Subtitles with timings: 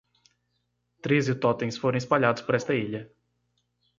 [1.03, 3.01] Treze totens foram espalhados por esta ilha.